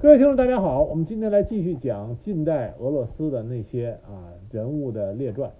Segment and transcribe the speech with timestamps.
[0.00, 5.50] 各位听众，大家好，我们今天来继续讲近代俄罗斯的那些啊人物的列传。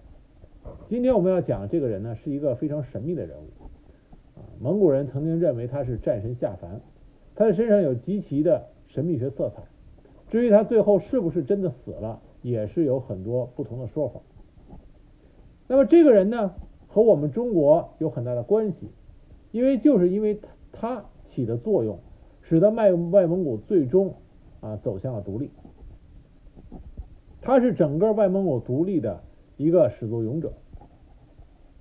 [0.88, 3.48] 今天我们要讲这个人呢，是一个非常神秘的人物
[4.38, 4.46] 啊。
[4.60, 6.80] 蒙古人曾经认为他是战神下凡，
[7.34, 9.64] 他的身上有极其的神秘学色彩。
[10.30, 14.20] 至于他最后是不是真的死了，也是有很多不同的说法。
[15.66, 16.52] 那么这个人呢，
[16.86, 18.88] 和我们中国有很大的关系，
[19.50, 21.98] 因为就是因为他起的作用，
[22.42, 24.14] 使得外外蒙古最终。
[24.60, 25.50] 啊，走向了独立。
[27.40, 29.22] 他是整个外蒙古独立的
[29.56, 30.52] 一个始作俑者，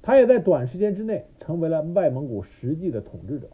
[0.02, 3.50] 他也在短时间之内成为了外蒙古实际的统治者。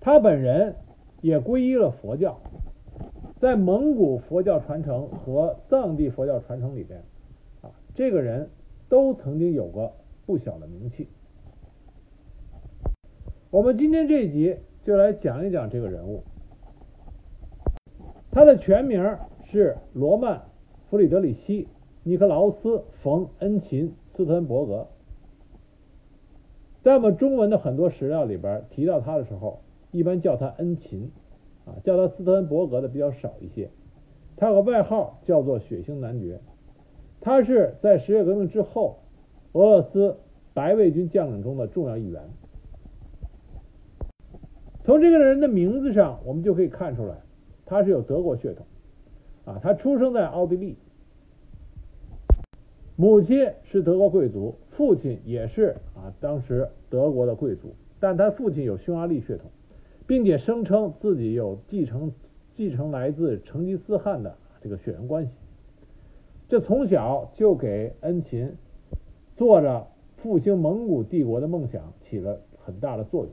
[0.00, 0.74] 他本人
[1.22, 2.40] 也皈依了佛教，
[3.40, 7.02] 在蒙古佛教传承和藏地佛教传承里边，
[7.62, 8.50] 啊，这个人
[8.88, 9.94] 都曾经有过
[10.26, 11.08] 不小的名气。
[13.50, 16.24] 我们今天这一集就来讲一讲这个人物。
[18.34, 20.38] 他的全名是罗曼·
[20.90, 21.64] 弗里德里希·
[22.02, 24.88] 尼克劳斯·冯·恩琴·斯特恩伯格。
[26.82, 29.60] 在我们中文的很多史料里边提到他的时候，
[29.92, 31.12] 一般叫他恩琴，
[31.64, 33.70] 啊，叫他斯特恩伯格的比较少一些。
[34.36, 36.40] 他有个外号叫做“血腥男爵”。
[37.22, 38.98] 他是在十月革命之后
[39.52, 40.16] 俄罗斯
[40.52, 42.20] 白卫军将领中的重要一员。
[44.82, 47.14] 从这个人的名字上，我们就可以看出来。
[47.66, 48.66] 他是有德国血统，
[49.46, 50.76] 啊，他出生在奥地利，
[52.94, 59.50] 母亲是德国贵族，父亲也是啊，当时德国的贵族，但他父亲有匈牙利血统，
[60.06, 62.12] 并且声称自己有继承
[62.54, 65.30] 继承来自成吉思汗的这个血缘关系，
[66.48, 68.54] 这从小就给恩琴
[69.36, 73.32] 做着复兴蒙古帝国的梦想起了很大的作用，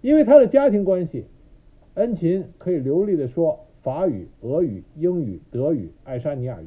[0.00, 1.24] 因为他的家庭关系。
[1.96, 6.66] 恩琴可以流利的说法语、俄语、英语、德语、爱沙尼亚语。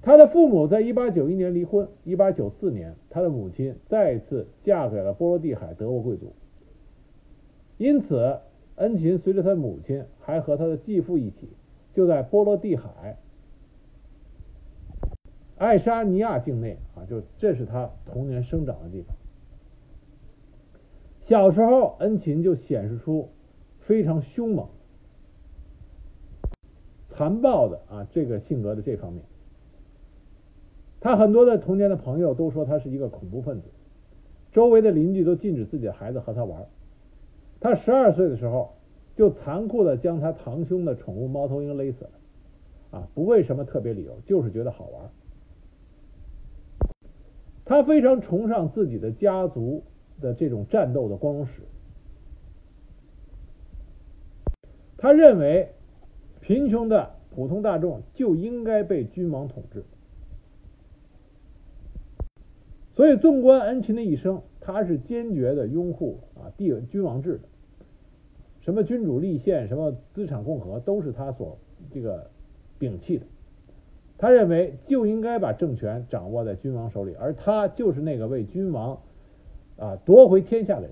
[0.00, 6.32] 他的父母在1891年离婚，1894年，他的母亲再次嫁给了波罗的海德国贵族。
[7.76, 8.38] 因此，
[8.76, 11.50] 恩琴随着他母亲，还和他的继父一起，
[11.92, 13.18] 就在波罗的海、
[15.58, 19.14] 爱沙尼亚境内啊，就这是他童年生长的地方。
[21.26, 23.30] 小时候，恩琴就显示出
[23.80, 24.68] 非常凶猛、
[27.10, 29.24] 残暴的啊这个性格的这方面。
[31.00, 33.66] 他很多的童年的朋友都说他是一个恐怖分子，
[34.52, 36.68] 周围的邻居都禁止自己的孩子和他玩。
[37.58, 38.76] 他十二岁的时候，
[39.16, 42.10] 就残酷的将他堂兄的宠物猫头鹰勒死了，
[43.00, 45.10] 啊，不为什么特别理由，就是觉得好玩。
[47.64, 49.82] 他非常崇尚自己的家族。
[50.20, 51.62] 的这种战斗的光荣史，
[54.96, 55.72] 他认为
[56.40, 59.84] 贫穷的普通大众就应该被君王统治，
[62.94, 67.40] 所以纵观恩琴的一生，他是坚决的拥护啊帝君王制的，
[68.60, 71.58] 什么君主立宪，什么资产共和，都是他所
[71.92, 72.30] 这个
[72.80, 73.26] 摒弃的。
[74.16, 78.98] 他认为就应该把政权掌握在君王手里，而他就是那个为君王。
[79.78, 80.90] 啊，夺回天下的人。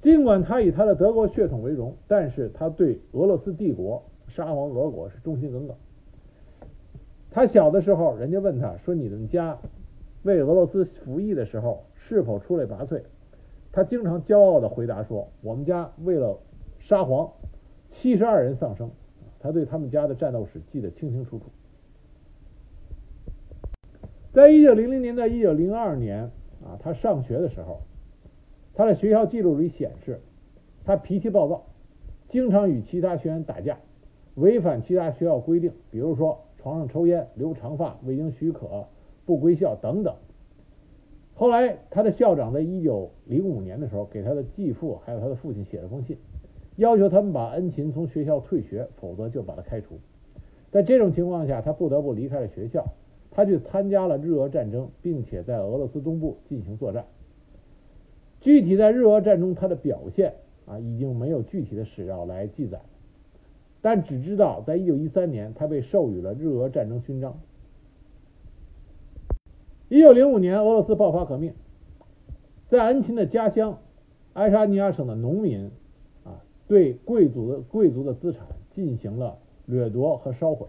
[0.00, 5.76] 尽管他以他的德国血统为荣，但是他对俄罗斯帝国、沙皇俄国是忠心耿耿。
[7.30, 9.56] 他小的时候，人家问他说：“你们家
[10.24, 13.00] 为俄罗斯服役的时候，是否出类拔萃？”
[13.70, 16.38] 他经常骄傲的回答说：“我们家为了
[16.80, 17.30] 沙皇，
[17.88, 18.90] 七十二人丧生。”
[19.38, 21.44] 他对他们家的战斗史记得清清楚楚。
[24.32, 26.30] 在一九零零年到一九零二年
[26.64, 27.82] 啊，他上学的时候，
[28.72, 30.20] 他的学校记录里显示，
[30.86, 31.64] 他脾气暴躁，
[32.30, 33.76] 经常与其他学员打架，
[34.34, 38.86] 违反其他学校规定，比如说床上抽烟、留长发、未经许可
[39.26, 40.14] 不归校等等。
[41.34, 46.16] 后来，他的校长在一九零五年的时候，给他的继父还有他的父亲写了封信，
[46.76, 49.98] 要求他们把恩琴从学校退学，否则就把他开除。
[50.70, 52.86] 在这种情况下，他不得不离开了学校。
[53.34, 57.06] 他去参加了日俄战争，并且在俄罗斯东部进行作战。
[58.40, 60.34] 具体在日俄战中他的表现
[60.66, 62.80] 啊，已经没有具体的史料来记载，
[63.80, 67.38] 但只知道在1913年他被授予了日俄战争勋章。
[69.88, 71.52] 1905年，俄罗斯爆发革命，
[72.68, 73.78] 在恩琴的家乡
[74.32, 75.70] 爱沙尼亚省的农民
[76.24, 80.66] 啊，对贵族的贵族的资产进行了掠夺和烧毁。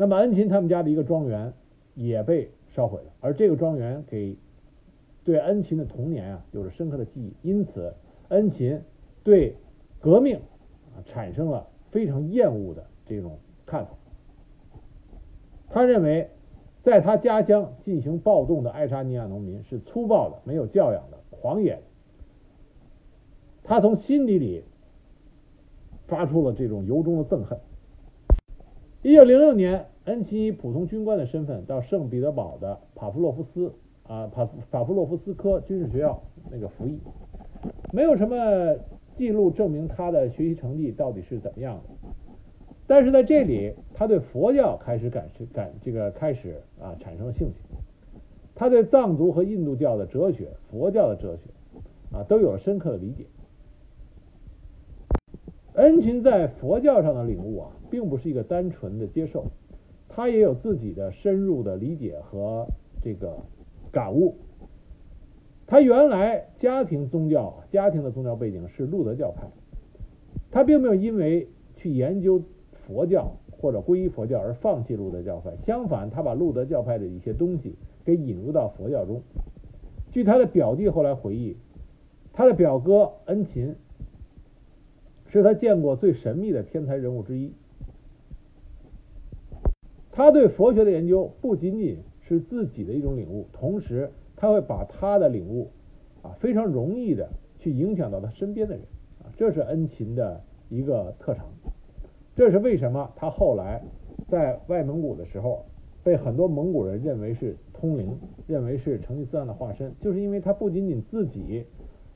[0.00, 1.52] 那么恩琴他们家的一个庄园
[1.94, 4.34] 也被烧毁了，而这个庄园给
[5.24, 7.92] 对恩琴的童年啊有着深刻的记忆，因此
[8.30, 8.80] 恩琴
[9.22, 9.54] 对
[10.00, 10.40] 革命
[11.04, 13.90] 产生了非常厌恶的这种看法。
[15.68, 16.30] 他认为，
[16.82, 21.82] 在他家乡进行暴动的爱沙尼亚农民是粗暴的、没有教养的、狂野的。
[23.64, 24.64] 他从心底里
[26.06, 27.58] 发出了这种由衷的憎恨。
[29.02, 33.74] 一九零六年，恩奇以普通军官的身份到圣彼得堡的帕夫洛夫斯
[34.04, 36.98] 啊帕帕夫洛夫斯科军事学校那个服役，
[37.92, 38.76] 没有什么
[39.14, 41.82] 记录证明他的学习成绩到底是怎么样的。
[42.86, 47.60] 但是在这里，他对佛教开始感感这个开始啊产生了兴趣，
[48.54, 53.26] 他对藏族和印度教的哲学、佛教的哲学啊都有了深刻的理解。
[55.74, 59.44] 恩勤在佛教上的领悟啊，并不是一个单纯的接受，
[60.20, 62.66] 他也有自己的深入的理解和
[63.02, 63.38] 这个
[63.90, 64.36] 感悟。
[65.66, 69.48] 他原来家庭宗教、家庭的宗教背景是路德教派，
[70.50, 72.42] 他并没有因为去研究。
[72.86, 79.22] 佛教或者皈依佛教而放弃路德教派，相反，他把路德教派的一些东西给引入到佛教中。
[80.10, 81.56] 据他的表弟后来回忆，
[82.34, 83.74] 他的表哥恩勤
[85.28, 87.54] 是他见过最神秘的天才人物之一。
[90.12, 95.70] 他对佛学的研究不仅仅是自己的一种领悟，同时他会把他的领悟
[96.22, 97.28] 啊非常容易的
[97.58, 98.82] 去影响到他身边的人
[99.22, 101.46] 啊，这是恩勤的一个特长。
[102.36, 103.82] 这是为什么他后来
[104.28, 105.64] 在外蒙古的时候
[106.02, 111.64] 被很多蒙古人认为是通灵，认为是成吉思汗的化身，就是因为他不仅仅自己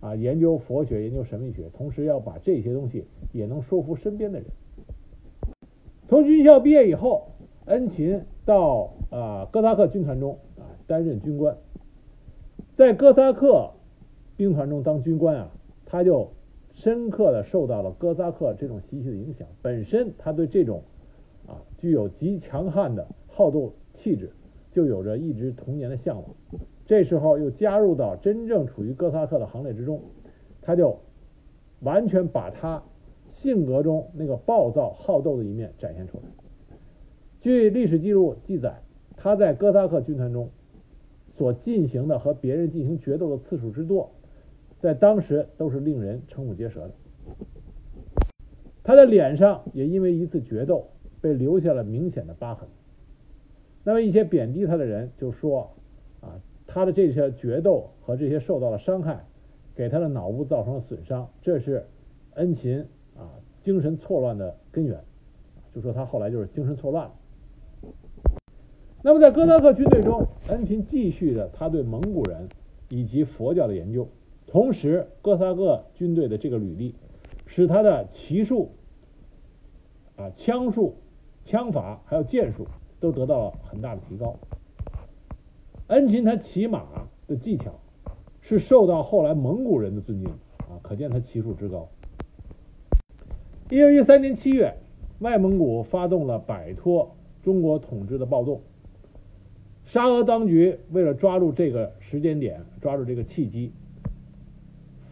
[0.01, 4.49] 啊研究佛学、研究神秘学，同时要把这些东西也能说服身边的人。
[6.09, 7.29] 从军校毕业以后，
[7.67, 11.57] 恩勤到啊哥萨克军团中啊担任军官，
[12.77, 13.71] 在哥萨克
[14.37, 15.51] 兵团中当军官啊，
[15.85, 16.31] 他就。
[16.77, 20.83] 深刻的受到了哥萨克这种习气的影响，本身他对这种
[21.47, 24.33] 啊具有极强悍的好斗气质，
[24.73, 26.25] 就有着一直童年的向往。
[26.85, 30.03] 这时候又加入到真正处于哥萨克的行列之中，
[30.63, 30.99] 他就
[31.79, 32.83] 完全把他
[33.31, 36.25] 性格中那个暴躁好斗的一面展现出来。
[37.45, 38.81] 据历史记录记载，
[39.19, 40.49] 他在哥萨克军团中
[41.37, 44.13] 所进行的和别人进行决斗的次数之多。
[44.81, 46.95] 在当时都是令人瞠目结舌的。
[48.83, 50.89] 他的脸上也因为一次决斗
[51.21, 52.67] 被留下了明显的疤痕。
[53.83, 55.71] 那么一些贬低他的人就说
[56.25, 59.27] ：“啊，他的这些决斗和这些受到了伤害，
[59.75, 61.85] 给他的脑部造成了损伤，这是
[62.37, 63.29] 恩琴啊
[63.61, 64.99] 精神错乱的根源。”
[65.75, 67.15] 就说他后来就是精神错乱了。
[69.07, 72.49] 那么在哥萨克军队中，恩琴继续着他对蒙古人
[72.89, 74.09] 以及佛教的研究。
[74.47, 76.95] 同时，哥萨克军队的这个履历，
[77.47, 78.71] 使他的骑术、
[80.17, 80.97] 啊枪术、
[81.45, 82.67] 枪法还有剑术
[82.99, 84.37] 都得到了很大的提高。
[85.89, 86.87] 恩琴他骑马
[87.27, 87.75] 的技巧
[88.41, 90.31] 是受到后来蒙古人的尊敬
[90.61, 91.87] 啊，可见他骑术之高。
[93.69, 94.75] 一九一三年七月，
[95.19, 98.63] 外蒙古发动了摆脱中国统治的暴动。
[99.85, 103.73] 沙俄当局为了抓住这个时间点，抓住这个契机。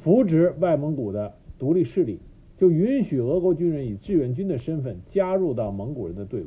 [0.00, 2.18] 扶植外蒙古的独立势力，
[2.56, 6.46] 就允许俄国军人以志愿军的身份加入到蒙古人的队伍。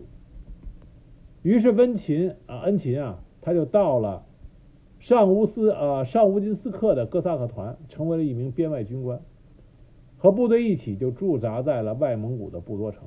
[1.42, 4.26] 于是温勤啊，恩勤啊，他就到了
[5.00, 9.22] 上乌斯啊上乌金斯克的哥萨克团，成为了一名编外军官，
[10.18, 13.04] 和部队一起就驻扎在了外蒙古的布多城。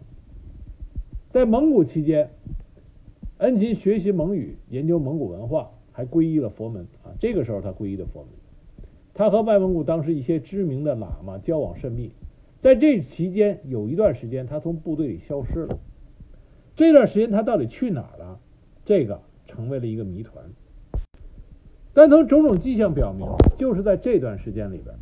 [1.31, 2.31] 在蒙古期间，
[3.39, 7.15] 恩勤学习蒙语，研究蒙古文化，还皈依了佛门啊。
[7.21, 8.31] 这个时候他皈依的佛门。
[9.15, 12.11] 他和外蒙古当时一些知名的喇嘛交往甚密，
[12.61, 15.79] 在这期间有一段时间他从部队里消失了，
[16.75, 18.41] 这段时间他到底去哪儿了？
[18.85, 20.45] 这个成为了一个谜团。
[21.95, 23.25] 但从种种迹象表明，
[23.57, 24.97] 就是在这段时间里边，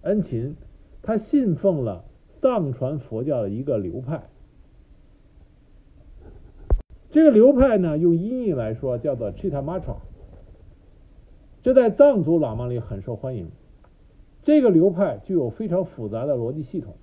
[0.00, 0.56] 恩勤
[1.02, 2.06] 他信奉了
[2.40, 4.22] 藏传佛教的一个流派，
[7.16, 9.96] 这个流派呢，用音译来说叫做 Chita Matra，。
[11.62, 13.48] 这在藏族喇嘛里很受欢迎。
[14.42, 16.96] 这个流派具有非常复杂的逻辑系统，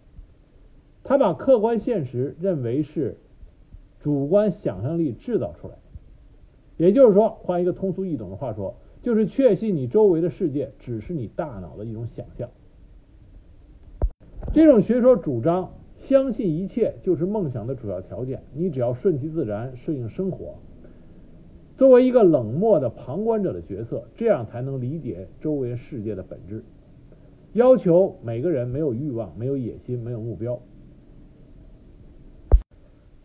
[1.03, 3.17] 他把客观现实认为是
[4.00, 5.82] 主观想象力制造出来的。
[6.77, 12.51] 也就是说，换一个通俗易懂的话说，就是确信你周围的世界只是你大脑的一种想象。
[14.53, 20.55] 这种学说主张，相信一切就是梦想的主要条件，你只要顺其自然，顺应生活。
[21.77, 26.65] 作为一个冷漠的旁观者的角色，这样才能理解周围世界的本质。
[27.53, 30.60] 要求每个人没有欲望、没有野心、没有目标。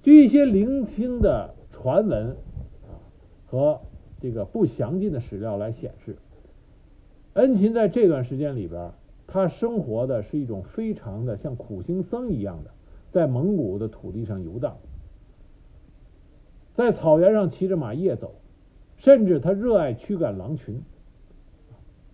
[0.04, 2.28] 据一些零星的传闻
[2.86, 2.94] 啊
[3.44, 3.80] 和
[4.20, 6.16] 这个不详尽的史料来显示，
[7.32, 8.92] 恩琴在这段时间里边，
[9.28, 12.70] 他生活的是一种非常的像苦行僧一样的，
[13.12, 14.78] 在蒙古的土地上游荡，
[16.74, 18.34] 在草原上骑着马夜走，
[18.96, 20.82] 甚至他热爱驱赶狼群。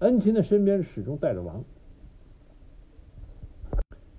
[0.01, 1.63] 恩琴的身边始终带着狼。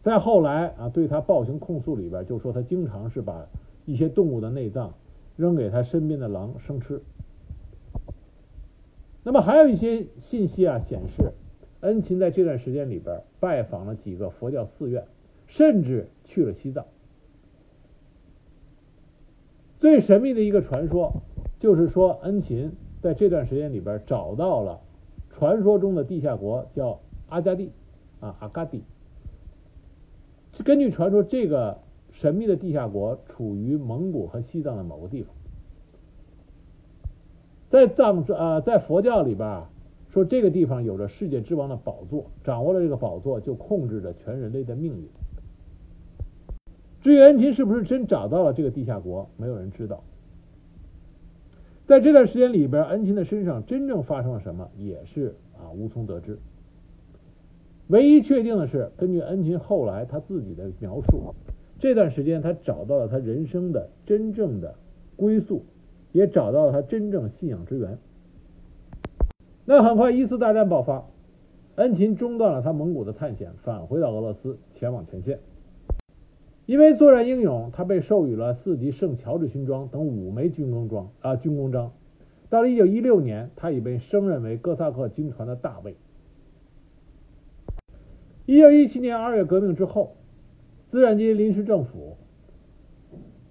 [0.02, 3.46] 再后来啊，对他暴行控诉里边就说他经常是把
[3.86, 4.94] 一些动物的内脏
[5.36, 7.02] 扔给他身边的狼生吃。
[9.24, 11.34] 那么还有一些信息啊显示，
[11.82, 15.06] 恩琴在这段时间里边拜访了几个佛教寺院，
[15.48, 16.86] 甚至去了西藏。
[19.80, 21.22] 最神秘的一个传说
[21.60, 24.82] 就是说，恩琴在这段时间里边找到了
[25.30, 27.72] 传说中的地下国，叫阿加蒂
[28.20, 28.84] 啊阿嘎蒂。
[30.64, 31.80] 根据传说，这个
[32.12, 35.36] 神秘的地下国处于蒙古和西藏的某个地方。
[37.70, 39.70] 在藏呃，在佛教里边啊，
[40.16, 45.10] 说这个地方有着世界之王的宝座，掌握了这个宝座，就控制着全人类的命运。
[47.02, 50.06] 至于恩琴是不是真找到了这个地下国，没有人知道。
[51.84, 56.40] 在这段时间里边，恩琴的身上真正发生了什么，也是啊无从得知。
[57.88, 61.36] 唯一确定的是，根据恩琴后来他自己的描述，
[61.78, 64.76] 这段时间他找到了他人生的真正的
[65.18, 65.66] 归宿，
[66.14, 67.98] 也找到了他真正信仰之源。
[69.68, 71.06] 那很快，一次大战爆发，
[71.76, 75.40] 恩琴中断了他蒙古的探险，返回到俄罗斯，前往前线。
[76.68, 81.92] 因为作战英勇，他被授予了四级圣乔治勋章等五枚军功章啊军功章。
[82.48, 85.96] 到了1916年，他已被升任为哥萨克军团的大尉。
[88.46, 90.16] 一九一七年二月革命之后，
[90.88, 92.18] 资产阶级临时政府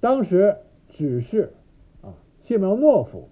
[0.01, 1.53] 当时只是
[2.03, 3.29] 啊谢苗诺夫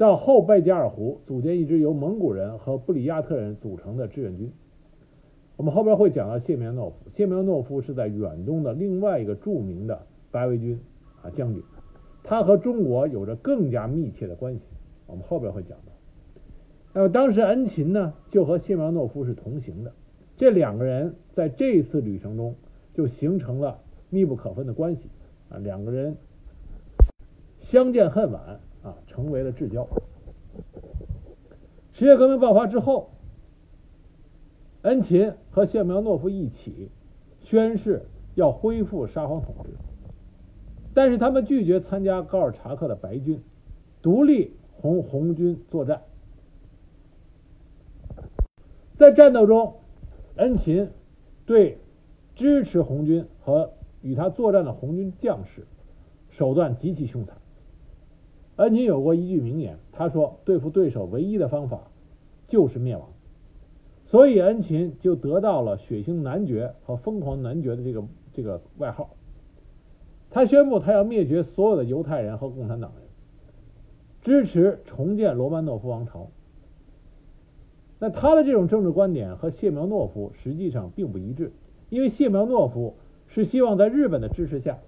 [0.00, 4.50] 到后贝加尔湖组建一支由蒙古人和布里亚特人组成的志愿军。
[5.58, 10.80] 我们后边会讲到谢苗诺夫，谢苗诺夫是在远东的另外一个著名的白卫军
[11.22, 11.62] 啊将军，
[12.22, 14.64] 他和中国有着更加密切的关系。
[15.06, 15.92] 我们后边会讲到。
[16.94, 19.92] 那么当时恩琴呢就和谢苗诺夫是同行的。
[20.34, 22.54] 这两个人在这一次旅程中
[22.94, 25.10] 就形成了密不可分的关系
[25.50, 26.16] 啊，两个人
[27.58, 29.86] 相见恨晚啊，成为了至交。
[31.92, 33.10] 十月革命爆发之后，
[34.82, 36.90] 恩琴和谢苗诺夫一起
[37.40, 39.70] 宣誓要恢复沙皇统治，
[40.94, 43.42] 但是他们拒绝参加高尔察克的白军，
[44.00, 46.02] 独立红红军作战，
[48.96, 49.74] 在战斗中。
[50.36, 50.88] 恩琴
[51.44, 51.76] 对
[52.34, 55.66] 支持红军和与他作战的红军将士
[56.30, 57.36] 手段极其凶残。
[58.60, 61.80] 恩琴有过一句名言，他说：“对付对手唯一的方法
[62.46, 63.08] 就是灭亡。”
[64.04, 69.08] 所以恩琴就得到了“血腥男爵”和“疯狂男爵”的这个这个外号。
[70.28, 73.08] 他宣布他要灭绝所有的犹太人和共产党人，
[74.20, 76.28] 支持重建罗曼诺夫王朝。
[77.98, 81.50] 那他的这种政治观点和谢苗诺夫实际上并不一致，
[81.88, 82.94] 因为谢苗诺夫
[83.26, 84.78] 是希望在日本的支持下，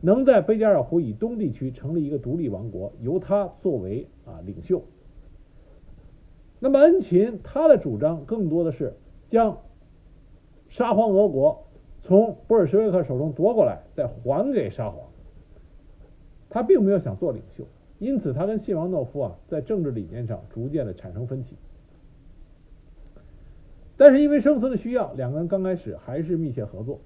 [0.00, 4.82] 能在贝加尔湖以东地区成立一个独立王国，由他作为啊领袖。
[6.58, 8.94] 那么恩琴他的主张更多的是
[9.28, 9.58] 将
[10.68, 11.66] 沙皇俄国
[12.02, 15.08] 从布尔什维克手中夺过来，再还给沙皇。
[16.48, 17.64] 他并没有想做领袖，
[17.98, 21.56] 因此他跟谢苗诺夫啊在政治理念上逐渐的产生分歧。
[23.96, 27.00] 但是因为生存的需要，两个人刚开始还是密切合作。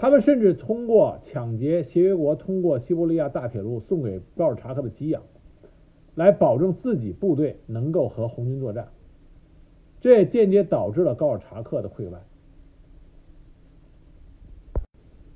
[0.00, 5.22] 他们甚至通过抢劫协约国通过西伯利亚大铁路送给高尔察克的给养，
[6.14, 8.88] 来保证自己部队能够和红军作战。
[10.00, 12.22] 这也间接导致了高尔察克的溃败。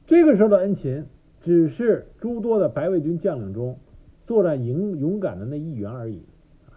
[0.06, 1.04] 这个时候的恩琴
[1.42, 3.78] 只是诸多的白卫军将领中
[4.26, 6.22] 作战勇勇敢的那一员而已，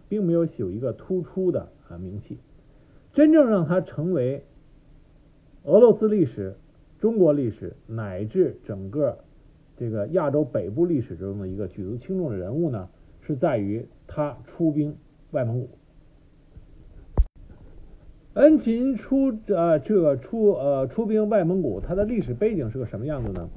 [0.09, 2.37] 并没有有一个突出的啊名气。
[3.13, 4.43] 真正让他成为
[5.63, 6.57] 俄罗斯历史、
[6.99, 9.19] 中国历史乃至整个
[9.75, 12.89] 这个亚洲北部历史中的一个举足轻重的人物呢，
[13.21, 14.95] 是在于他出兵
[15.31, 15.69] 外蒙古。
[18.33, 23.49] 恩琴出呃这个出呃出兵外蒙古，他的历史背景是个什么样子呢？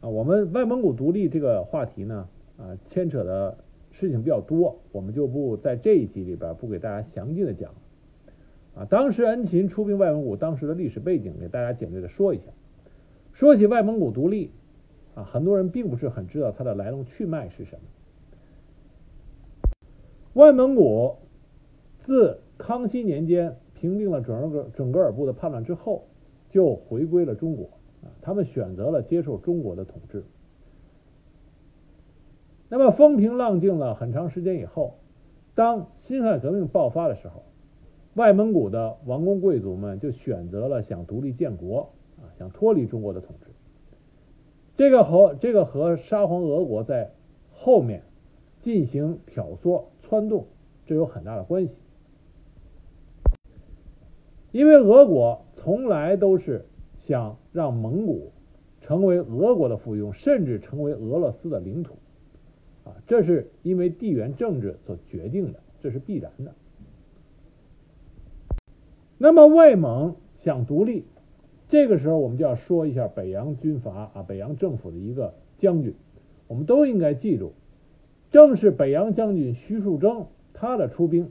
[0.00, 2.28] 啊，我们外蒙古独立这个话题呢，
[2.58, 3.56] 啊，牵扯的
[3.90, 7.70] 事情比较多，我们就不在这一集里边不给大家详尽的讲。
[8.76, 12.44] 啊，当时恩勤出兵外蒙古，当时的历史背景给大家简略的说一下。
[13.32, 14.52] 说起外蒙古独立，
[15.14, 17.80] 啊，很多人并不是很知道它的来龙去脉是什么。
[20.34, 21.16] 外蒙古
[22.00, 26.04] 自康熙年间平定了准噶准噶尔部的叛乱之后，
[26.50, 27.64] 就回归了中国。
[28.02, 30.22] 啊，他们选择了接受中国的统治。
[32.68, 34.98] 那么风平浪静了很长时间以后，
[35.54, 37.42] 当辛亥革命爆发的时候。
[38.16, 43.50] 外蒙古的王公贵族们就选择了想独立建国啊，想脱离中国的统治。
[44.74, 47.12] 这个和这个和沙皇俄国在
[47.52, 48.04] 后面
[48.62, 50.46] 进行挑唆撺动，
[50.86, 51.76] 这有很大的关系。
[54.50, 56.64] 因为俄国从来都是
[56.96, 58.32] 想让蒙古
[58.80, 61.96] 成为俄国的附庸，甚至成为俄罗斯的领土
[62.86, 66.54] 啊，这是因为地缘政治所决定的，这是必然的。
[69.18, 71.04] 那么外蒙想独立，
[71.68, 75.94] 这个时候我们就要说一下北洋军阀啊，北洋政府的一个将军，
[76.48, 77.52] 我们都应该记住，
[78.30, 81.30] 正是北洋将军徐树铮他的出兵，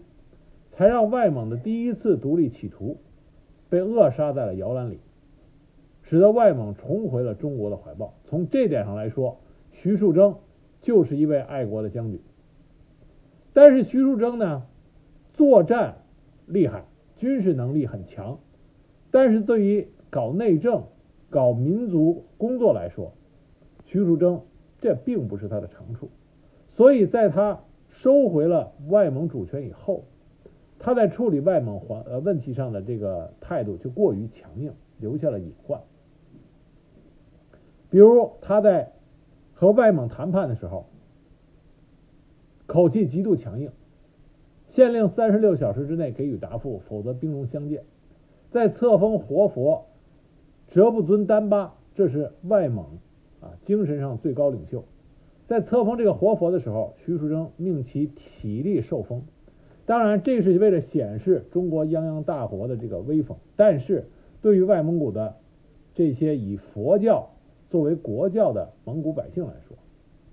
[0.72, 2.98] 才让外蒙的第一次独立企图
[3.70, 5.00] 被扼杀在了摇篮里，
[6.02, 8.16] 使得外蒙重回了中国的怀抱。
[8.26, 9.38] 从这点上来说，
[9.72, 10.38] 徐树铮
[10.82, 12.20] 就是一位爱国的将军。
[13.54, 14.64] 但是徐树铮呢，
[15.34, 15.98] 作战
[16.48, 16.86] 厉害。
[17.18, 18.40] 军事能力很强，
[19.12, 20.84] 但是对于搞内政、
[21.30, 23.14] 搞民族工作来说，
[23.86, 24.42] 徐树铮
[24.80, 26.10] 这并不是他的长处。
[26.74, 30.04] 所以，在他收回了外蒙主权以后，
[30.78, 35.82] 他在处理外蒙环呃问题上的这个态度就过于强硬，留下了隐患。
[37.90, 38.92] 比如，他在
[39.54, 40.86] 和外蒙谈判的时候，
[42.68, 43.72] 口气极度强硬。
[44.70, 47.84] 限令三十六小时之内给予答复，否则兵戎相见。
[48.52, 49.86] 在册封活佛
[50.70, 52.86] 哲布尊丹巴，这是外蒙
[53.42, 54.84] 啊精神上最高领袖。
[55.48, 59.24] 在册封这个活佛的时候，徐树铮命其体力受封。
[59.86, 63.38] 当然，这是为了显示中国泱泱大国的这个威风。
[63.56, 64.08] 但是
[64.42, 65.36] 对于外蒙古的
[65.94, 67.30] 这些以佛教
[67.70, 69.78] 作为国教的蒙古百姓来说，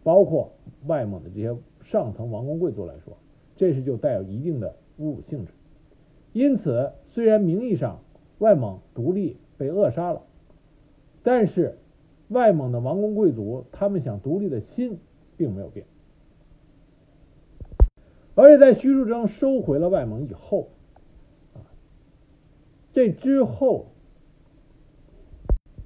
[0.02, 0.52] 包括
[0.86, 3.14] 外蒙的这些上层王公贵族来说，
[3.56, 5.52] 这是就带有一定的侮辱性质，
[6.32, 8.00] 因此虽然名义上
[8.38, 10.22] 外蒙独立被扼杀了，
[11.22, 11.78] 但是
[12.28, 14.98] 外蒙的王公贵族他们想独立的心
[15.36, 15.86] 并没有变，
[18.34, 20.68] 而且在徐树铮收回了外蒙以后，
[21.54, 21.60] 啊，
[22.92, 23.86] 这之后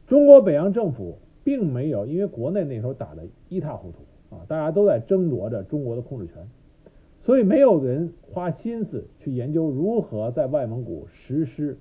[0.07, 6.49] 中国北洋政府并没有因为国内那时候打得一塌糊涂啊，大家都在争夺着中国的控制权。
[7.27, 11.77] 所以没有人花心思去研究如何在外蒙古实施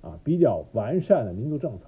[0.00, 1.86] 啊比较完善的民族政策，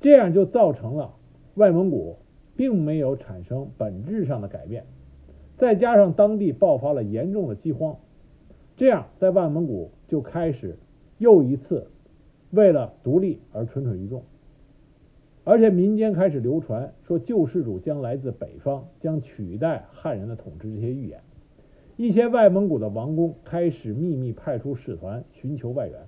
[0.00, 1.14] 这样就造成了
[1.54, 2.16] 外蒙古
[2.56, 4.86] 并没有产生本质上的改变，
[5.56, 7.96] 再加上当地爆发了严重的饥荒，
[8.76, 10.76] 这样在外蒙古就开始
[11.18, 11.86] 又一次
[12.50, 14.24] 为了独立而蠢蠢欲动，
[15.44, 21.20] 而且民间开始流传说救世主将来自北方，将取代汉人的统治这些预言。
[21.96, 26.06] 一些外蒙古的王公开始秘密派出使团寻求外援，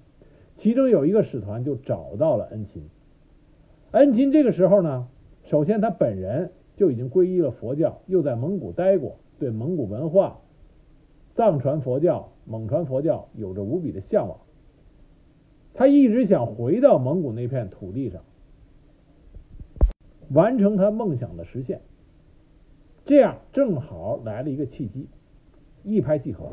[0.56, 2.88] 其中有一个使团就找到了恩勤。
[3.90, 5.08] 恩勤这个时候呢，
[5.44, 10.40] 首先他本人就已经皈依了佛教，又在蒙古待过，对蒙古文化、
[11.34, 14.38] 藏传佛教、蒙传佛教有着无比的向往。
[15.74, 18.22] 他一直想回到蒙古那片土地上，
[20.30, 21.82] 完成他梦想的实现。
[23.04, 25.08] 这样正好来了一个契机。
[25.84, 26.46] 一拍即合。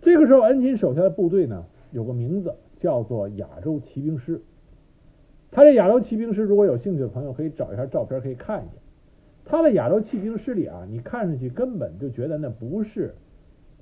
[0.00, 4.40] 这个时候，恩琴手下的部队呢，有个名字叫做亚洲骑兵师。
[5.50, 8.74] 他这亚洲骑兵师，如果有兴趣的朋友可以找一下照片，可以看一下。
[9.44, 13.14] 他的亚洲骑兵师里啊，你看上去根本就觉得那不是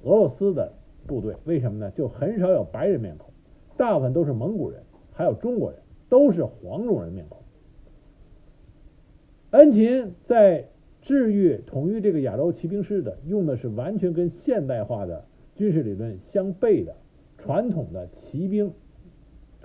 [0.02, 0.72] 俄罗斯的
[1.06, 1.90] 部队，为什么呢？
[1.90, 3.30] 就很少有白人面孔，
[3.76, 7.42] 大部分都是蒙古人，还有中国人，都是黄种人面孔。
[9.50, 10.68] 恩琴在。
[11.06, 16.96] 治愈统一这个亚洲骑兵师的，用的是完全跟现代化的军事理论相悖的
[17.38, 18.72] 传统的骑兵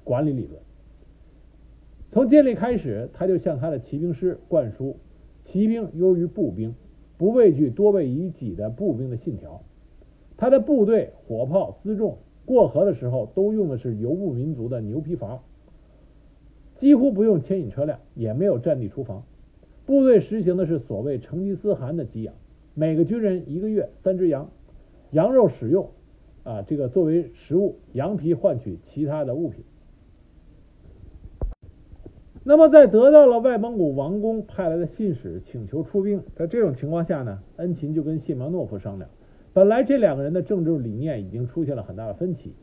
[0.03, 0.61] 管理理论。
[2.11, 4.97] 从建立开始，他就向他的骑兵师灌输
[5.41, 6.75] “骑兵优于步兵，
[7.17, 9.63] 不畏惧多为于己的步兵”的信条。
[10.37, 15.39] 他的部队火炮辎重过河的时候，都用的是游牧民族的牛皮筏，
[16.75, 19.23] 几乎不用牵引车辆，也没有战地厨房。
[19.85, 22.33] 部队实行的是所谓成吉思汗的给养，
[22.73, 24.49] 每个军人一个月三只羊，
[25.11, 25.89] 羊肉使用
[26.43, 29.63] 啊，这个作为食物，羊皮换取其他的物品。
[32.43, 39.09] 那么，在得到了外蒙古王公派来的信使请求出兵，在这种情况下呢，恩琴就跟谢苗诺夫商量。
[39.53, 42.55] 本来这两个人的政治理念已经出现了很大的分歧，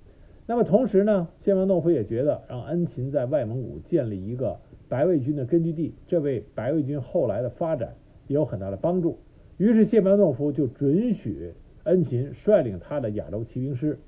[0.46, 7.94] 那么同时呢，谢苗诺夫也觉得让恩琴在外蒙古建立一个白卫军的根据地，这为白卫军后来的发展
[8.26, 9.18] 也有很大的帮助。
[9.56, 11.52] 于是谢苗诺夫就准许
[11.84, 13.98] 恩琴率领他的亚洲骑兵师，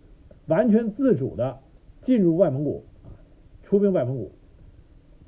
[0.47, 1.59] 完全自主的
[2.01, 2.85] 进入外蒙古，
[3.63, 4.33] 出兵外蒙古。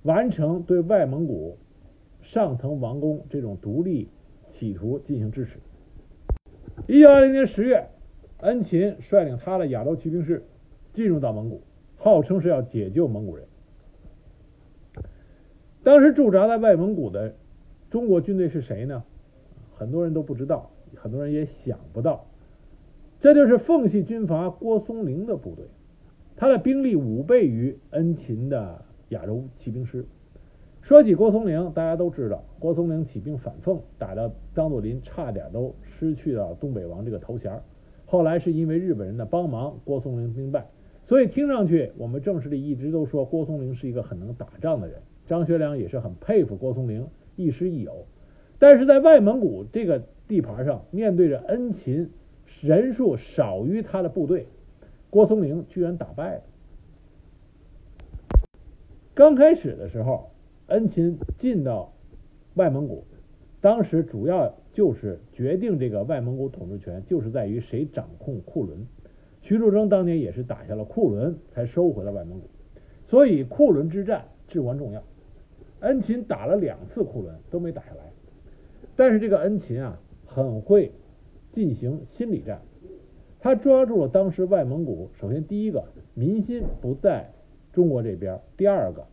[0.03, 1.59] 完成对外蒙古
[2.21, 4.09] 上层王公这种独立
[4.53, 5.59] 企图进行支持。
[6.89, 7.87] 一九二零年十月，
[8.39, 10.45] 恩琴率领他的亚洲骑兵师
[10.93, 11.63] 进入到蒙古，
[11.97, 13.47] 号称是要解救蒙古人。
[15.83, 17.35] 当时驻扎在外蒙古的
[17.91, 19.05] 中国军队是谁呢？
[19.75, 22.27] 很多人都不知道，很多人也想不到，
[23.21, 25.67] 这就是奉系军阀郭松龄的部队，
[26.37, 28.85] 他的兵力五倍于恩勤的。
[29.13, 30.07] 亚洲骑兵师。
[30.81, 37.61] 说起郭松龄，大家都知道，郭松龄起兵反奉，打到张作霖差点都失去了东北王这个头衔。
[38.07, 40.67] 后来是因为日本人的帮忙，郭松龄兵败。
[41.05, 45.03] 所以听上去，我们正史里一直都说郭松龄是一个很能打仗的人。
[45.27, 47.07] 张学良也是很佩服郭松龄
[47.37, 48.07] 亦师亦友。
[48.59, 52.11] 但是在外蒙古这个地盘上，面对着恩勤
[52.61, 54.47] 人数少于他的部队，
[55.11, 56.43] 郭松龄居然打败了。
[59.15, 60.31] 刚开始的时候，
[60.69, 61.93] 恩勤进到
[62.55, 63.05] 外蒙古，
[63.61, 68.87] 当时主要就是决定这个外蒙古统治权，就是在于谁掌控库伦。
[69.41, 72.49] 徐树铮当年也是打下了库伦，才收回了外蒙古，
[73.09, 75.03] 所以库伦之战至关重要。
[75.83, 78.13] 恩琴打了两次库伦都没打下来，
[78.97, 80.93] 但是这个恩琴啊，很会
[81.51, 82.63] 进行心理战，
[83.39, 87.31] 他抓住了当时外蒙古，首先第一个民心不在。
[87.73, 89.07] 中国这边，第二个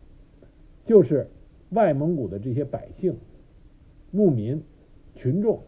[0.84, 1.30] 就是
[1.70, 3.16] 外蒙古的这些百姓、
[4.10, 4.62] 牧民、
[5.14, 5.62] 群众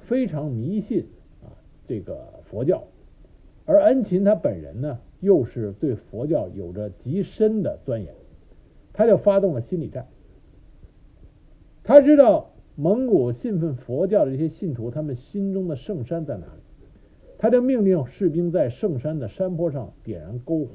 [0.00, 1.06] 非常迷信
[1.44, 1.54] 啊
[1.86, 2.82] 这个佛教，
[3.64, 8.12] 而恩琴他本人呢，又是对佛教有着极深的钻研，
[8.92, 10.08] 他就发动了心理战。
[11.84, 16.62] 他知道蒙古信奉佛教的这些信徒，他们心中的圣山在哪里，
[17.38, 20.70] 他就命令士兵在圣山的山坡上点燃篝火。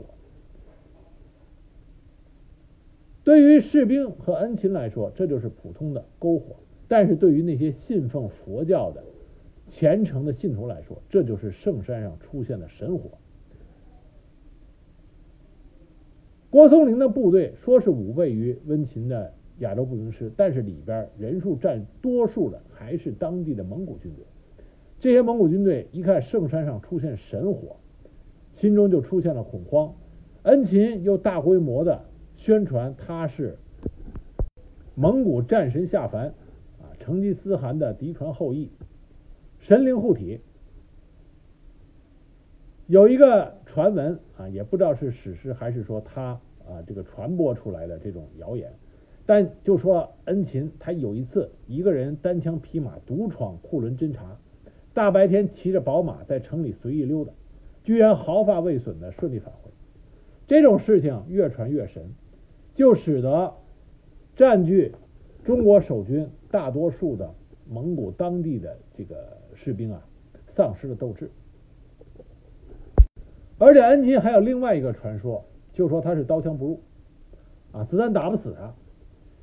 [3.24, 6.56] 对于士兵和恩勤来说，这就是普通的篝火；
[6.88, 9.04] 但是对于那些信奉佛教的
[9.68, 13.18] 虔诚的信徒来说，这就是圣山上出现的神火。
[16.50, 24.26] 郭松龄的部队说是五倍于温琴的亚洲步兵师，但是里边人数占多数的还是当地的蒙古军队。
[25.00, 27.78] 这些蒙古军队一看圣山上出现神火，
[28.54, 29.94] 心中就出现了恐慌。
[30.44, 32.06] 恩琴又大规模的。
[32.38, 33.58] 宣传他是
[34.96, 36.28] 蒙古战神下凡
[36.80, 38.72] 啊，成吉思汗的嫡传后裔，
[39.60, 40.40] 神灵护体。
[42.88, 48.72] 有一个传闻啊，也不知道是史实还是说他啊这个传播出来的这种谣言，
[49.30, 54.40] 但就说恩琴他有一次一个人单枪匹马独闯库伦侦察，
[54.96, 57.32] 大白天骑着宝马在城里随意溜达，
[57.84, 59.70] 居然毫发未损的顺利返回。
[60.48, 62.10] 这种事情越传越神。
[62.74, 63.54] 就使得
[64.36, 64.96] 占据
[65.44, 67.36] 中国守军大多数的
[67.68, 70.04] 蒙古当地的这个士兵啊，
[70.56, 71.30] 丧失了斗志。
[73.60, 76.82] 而且恩琴还有另外一个传说，就说他是刀枪不入，
[77.74, 78.74] 啊，子弹打不死他。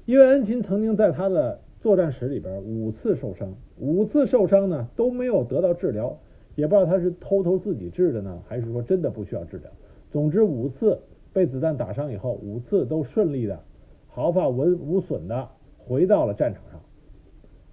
[0.07, 6.19] 因为恩琴曾经在他的作战室里边五次受伤，五次受伤呢都没有得到治疗，
[6.55, 9.71] 也不知道他是偷偷自己治的呢，还是说真的不需要治疗。
[10.11, 10.99] 总之五次。
[11.33, 13.63] 被子弹打伤以后，五次都顺利的、
[14.09, 16.81] 毫发无无损的回到了战场上，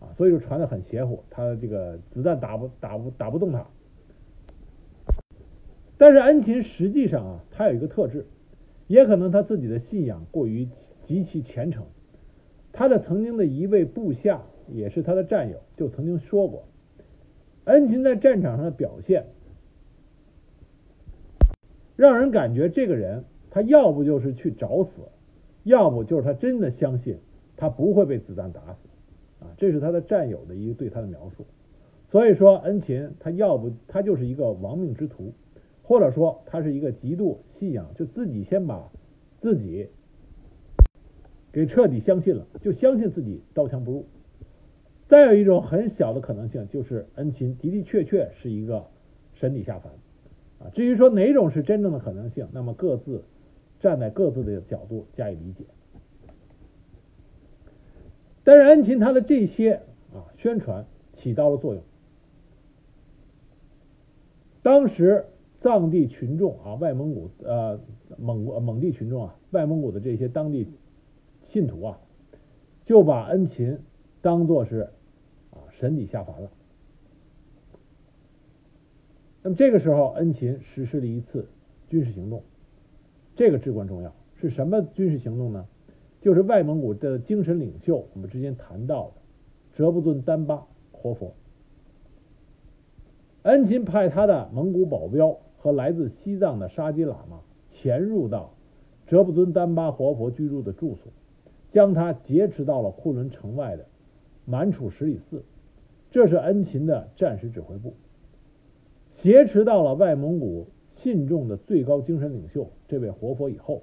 [0.02, 3.66] 啊，所以就传的很邪乎，他这个子弹打不打不打不动他。
[5.98, 8.26] 但是恩琴实际上啊，他有一个特质，
[8.88, 10.68] 也可能他自己的信仰过于
[11.06, 11.86] 极其虔诚。
[12.74, 16.66] 他的曾经的一位部下，也是他的战友，就曾经说过，
[17.64, 19.28] 恩琴在战场上的表现，
[21.96, 23.24] 让人感觉这个人。
[23.56, 24.90] 他要不就是去找死，
[25.62, 27.20] 要不就是他真的相信
[27.56, 31.46] 他不会被子弹打死，啊，这是他的战友的一个对他的描述。
[32.10, 35.34] 所以说，恩琴他要不他就是一个亡命之徒，
[35.84, 38.90] 或者说他是一个极度信仰，就自己先把
[39.40, 39.88] 自己
[41.54, 44.06] 给彻底相信了，就相信自己刀枪不入。
[45.08, 48.88] 再有一种很小的可能性，就是恩琴的的确确是一个
[49.36, 49.94] 神底下凡
[50.60, 50.72] 啊。
[50.74, 53.24] 至于说哪种是真正的可能性，那么各自
[53.80, 55.66] 站在各自的角度加以理解。
[58.44, 61.84] 但是恩琴他的这些啊宣传起到了作用。
[64.64, 65.26] 当时
[65.62, 67.80] 藏地群众啊，外蒙古呃
[68.18, 70.68] 蒙蒙地群众啊，外蒙古的这些当地
[71.54, 72.00] 信徒啊，
[72.84, 73.78] 就把恩琴
[74.22, 74.90] 当做是
[75.52, 76.50] 啊神底下凡了。
[79.44, 81.48] 那么这个时候，恩琴实施了一次
[81.90, 82.42] 军事行动，
[83.36, 84.16] 这个至关重要。
[84.34, 85.68] 是什么军事行动呢？
[86.22, 89.14] 就是外蒙古的精神领袖，我们之前谈到的
[89.76, 91.36] 哲布尊丹巴活佛。
[93.44, 98.56] 恩琴派他的蒙古保镖和来自西藏的沙基喇嘛潜入到
[99.06, 101.12] 哲布尊丹巴活佛居住的住所，
[101.74, 103.88] 将他劫持到了库伦城外的
[104.46, 105.44] 满楚十里寺，
[106.12, 107.96] 这是恩勤的战时指挥部。
[109.12, 113.82] 挟持到了外蒙古信众的最高精神领袖这位活佛以后。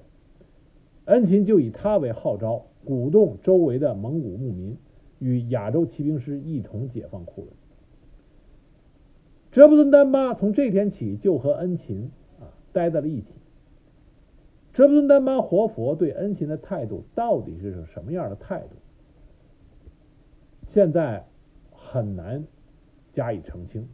[1.06, 4.76] 恩勤就以他为号召，鼓动周围的蒙古牧民
[5.18, 7.48] 与亚洲骑兵师一同解放库伦。
[9.50, 13.32] 哲布尊丹巴从这天起就和恩琴啊待在了一起。
[14.72, 18.76] 哲布尊丹巴活佛对恩琴的态度到底是什么样的态度？
[20.66, 21.26] 现在
[21.72, 22.46] 很难
[23.12, 23.88] 加以澄清。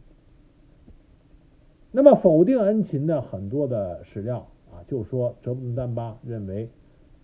[1.91, 6.69] 那么否定恩琴的很多的史料啊，就说哲布尊丹巴认为。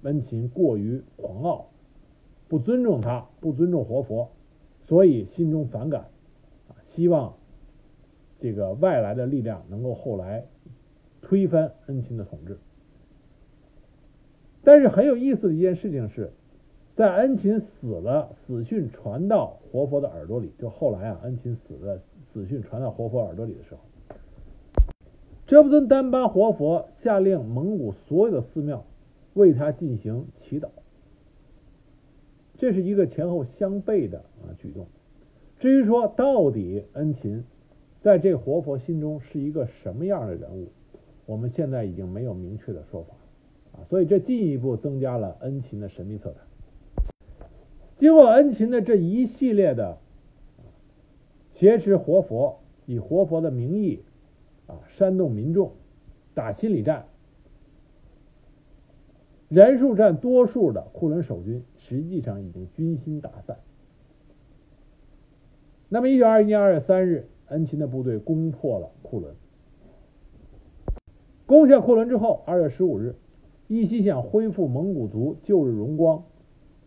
[0.05, 1.67] 恩琴过于狂傲，
[2.49, 4.31] 不尊重他，不尊重活佛，
[4.81, 6.09] 所以心中反感，
[6.67, 7.37] 啊，希望
[8.37, 10.45] 这个外来的力量能够后来
[11.21, 12.59] 推翻恩琴的统治。
[14.63, 16.31] 但是很有意思的一件事情是，
[16.95, 23.81] 在恩琴死了，死讯传到活佛的耳朵里，就后来啊，恩琴死了，死讯传到活佛耳朵里的时候，
[25.45, 28.85] 哲布尊丹巴活佛下令蒙古所有的寺庙。
[29.33, 30.67] 为他进行祈祷，
[32.59, 34.85] 这是一个前后相悖的啊举动。
[35.59, 37.43] 至于说到底恩琴
[38.03, 40.67] 在这活佛心中是一个什么样的人物，
[41.25, 43.15] 我们现在已经没有明确的说法
[43.73, 46.39] 啊，所以这进一步增加了恩琴的神秘色彩。
[47.95, 49.97] 经过恩琴的这一系列的
[51.51, 54.03] 挟持活佛，以活佛的名义
[54.67, 55.73] 啊煽动民众，
[56.33, 57.05] 打心理战。
[59.49, 63.59] 人数占多数的库伦守军实际上已经军心大散。
[65.89, 69.35] 那么，一九二一年二月三日，恩琴的部队攻破了库伦。
[71.45, 73.15] 攻下库伦之后，二月十五日，
[73.73, 76.25] 一心想恢复蒙古族旧日荣光、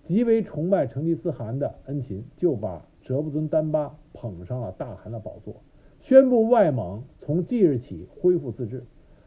[0.04, 5.56] 极为崇拜成吉思汗的恩勤，就把哲布尊丹巴捧上了大汗的宝座，
[6.00, 8.84] 宣布外蒙从即日起恢复自治。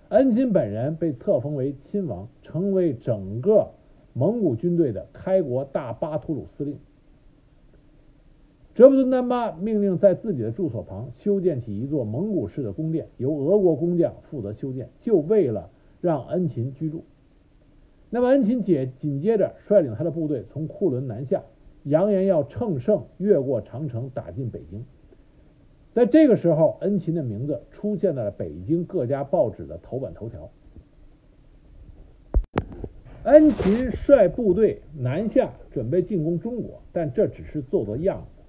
[0.08, 3.72] 恩勤本人被册封为亲王，成为整个
[4.14, 6.78] 蒙古军队的开国大巴图鲁司令。
[8.74, 15.70] 哲布尊丹巴命令在自己的住所旁修建起一座蒙古式的宫殿，由俄国工匠负责修建，就为了
[16.00, 17.04] 让恩勤居住。
[18.10, 21.44] 那么恩琴姐紧接着率领他的部队从库伦南下，
[21.84, 24.84] 扬言要乘胜越过长城，打进北京。
[25.94, 30.50] 在这个时候，恩琴的名字出现在了北京各家报纸的头版头条。
[33.24, 38.42] 恩琴率部队南下，准备进攻中国，但这只是做做样子。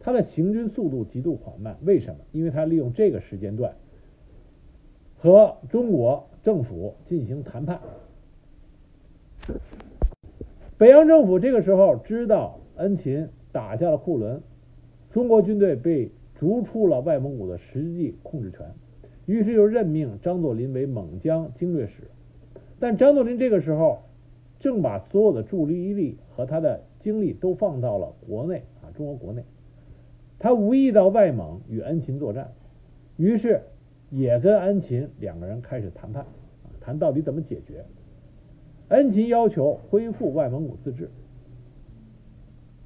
[0.00, 2.20] 他的行军速度极度缓慢，为什么？
[2.32, 3.76] 因为他利用这个时间段
[5.18, 7.80] 和中国政府进行谈判。
[10.78, 14.42] 北洋政府这个时候知道恩琴打下了库伦，
[15.10, 16.10] 中国军队被。
[16.36, 18.66] 逐出了外蒙古的实际控制权，
[19.24, 22.10] 于是就任命张作霖为蒙疆经略使。
[22.80, 24.00] 但张作霖这个时候
[24.58, 29.44] 正把所有的注意力和他的精力都放到了国内啊，中国国内。
[30.40, 32.52] 他无意到外蒙与恩琴作战，
[33.16, 33.62] 于是
[34.10, 36.26] 也跟恩琴两个人开始谈判，
[36.80, 37.84] 谈到底怎么解决。
[38.88, 41.10] 恩琴要求恢复外蒙古自治，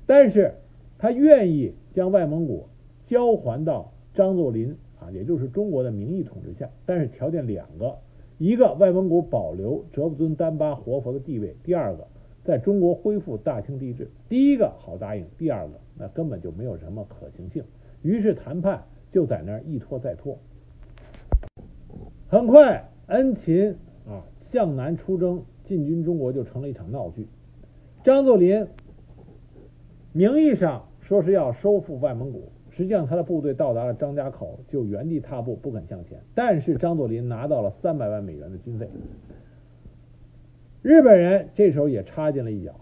[0.07, 0.55] 但是
[0.99, 2.69] 他愿意将外蒙古。
[3.05, 7.97] 交还到张作霖啊，也就是中国的名义统治下，但是条件两个：
[8.37, 12.07] 一个外蒙古保留哲布尊丹巴活佛的地位；第二个，
[12.45, 14.11] 在中国恢复大清帝制。
[14.29, 17.65] 第一个好答应，第二个那根本就没有什么可行性。
[18.03, 20.39] 于是谈判就在那儿一拖再拖。
[22.29, 23.75] 很快，恩琴
[24.07, 27.29] 啊向南出征进军中国就成了一场闹剧。
[28.03, 28.67] 张作霖
[30.13, 30.87] 名义上。
[31.01, 36.21] 说是要收复外蒙古，实际上他的部队到达了张家口就原地踏步不肯向前。
[36.35, 38.91] 但是张作霖拿到了三百万美元的军费，
[40.83, 42.75] 日本人这时候也插进了一脚，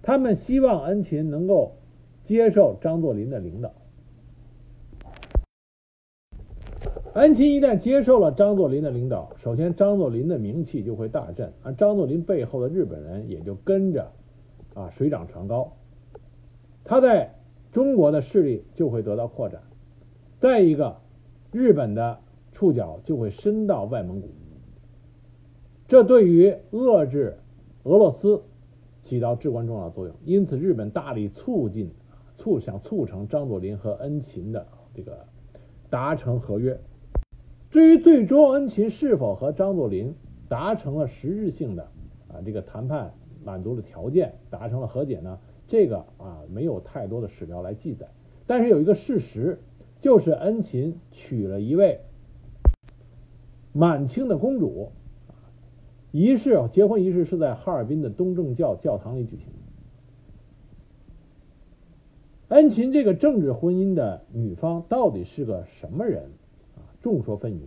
[0.00, 1.76] 他们希望恩勤能够
[2.22, 3.74] 接受张作霖的领导。
[7.14, 14.10] 恩勤一旦接受了张作霖的领导，首先张作霖的名气就会大振，而张作霖背后的日本人也就跟着
[14.74, 15.74] 啊水涨船高，
[16.82, 17.36] 他在
[17.70, 19.62] 中国的势力就会得到扩展。
[20.40, 20.96] 再一个，
[21.52, 22.18] 日本的
[22.50, 24.30] 触角就会伸到外蒙古，
[25.86, 27.38] 这对于遏制
[27.84, 28.42] 俄罗斯
[29.02, 30.16] 起到至关重要的作用。
[30.24, 31.92] 因此，日本大力促进、
[32.36, 35.26] 促想促成张作霖和恩勤的这个
[35.88, 36.76] 达成合约。
[37.74, 40.14] 至于最终恩勤是否和张作霖
[40.48, 41.90] 达成了实质性的
[42.28, 45.40] 啊这个谈判满足了条件，达成了和解呢？
[45.66, 48.06] 这个啊没有太多的史料来记载。
[48.46, 49.58] 但是有一个事实，
[50.00, 52.02] 就是恩勤娶了一位
[53.72, 54.92] 满清的公主，
[56.12, 59.48] 仪式结婚仪式是在哈尔滨的东正教教堂里举行
[62.48, 62.54] 的。
[62.54, 66.30] 恩勤这个政治婚姻的女方到底是个什么人？
[67.04, 67.58] 众说纷纭，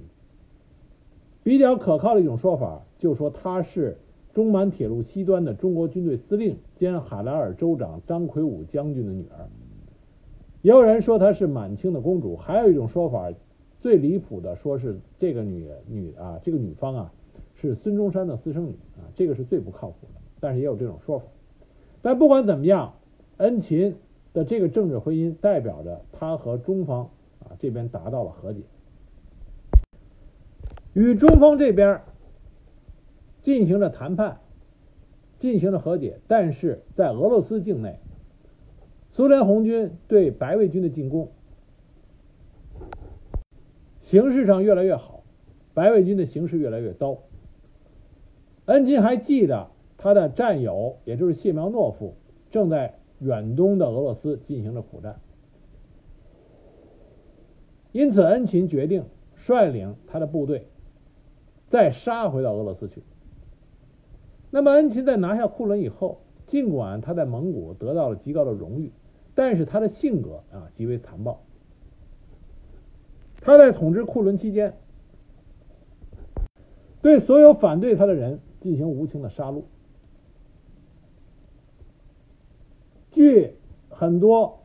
[1.44, 4.00] 比较可靠的一种说法，就说她是
[4.34, 9.48] 中满铁路西端的中国军队司令兼海拉尔州长张魁梧将军的女儿。
[10.64, 13.32] 也有人说她是满清的公主，还有一种说法，
[13.80, 17.14] 最离谱的说是这个女女啊，这个女方啊
[17.54, 20.22] 是孙中山的私生女啊，这个是最不靠谱的。
[20.40, 21.26] 但是也有这种说法。
[22.02, 22.96] 但不管怎么样，
[23.38, 23.98] 恩勤
[24.34, 28.62] 的这个政治婚姻代表着他和中方啊这边达到了和解。
[30.98, 32.02] 与中方这边
[33.40, 34.40] 进行了谈判，
[35.38, 38.00] 进行了和解，但是在俄罗斯境内，
[39.12, 41.30] 苏联红军对白卫军的进攻
[44.02, 45.24] 形势上越来越好，
[45.76, 47.20] 白卫军的形势越来越糟。
[48.66, 52.16] 恩金还记得他的战友，也就是谢苗诺夫，
[52.50, 55.20] 正在远东的俄罗斯进行着苦战，
[57.92, 59.06] 因此恩琴决定
[59.36, 60.66] 率领他的部队。
[61.68, 63.04] 再杀回到俄罗斯去。
[64.50, 68.94] 那么，恩勤在拿下库伦以后，尽管他在蒙古得到了极高的荣誉，
[69.36, 71.44] 但是他的性格啊极为残暴。
[73.42, 74.78] 他在统治库伦期间，
[77.02, 79.64] 对所有反对他的人进行无情的杀戮。
[83.12, 83.56] 据
[83.90, 84.64] 很多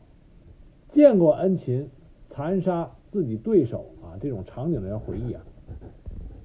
[0.89, 1.91] 见过恩勤
[2.27, 5.43] 残杀自己对手啊这种场景的人回忆啊。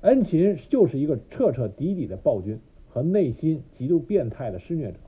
[0.07, 4.99] 恩勤就是一个彻彻底底的暴君和内心极度变态的施虐者。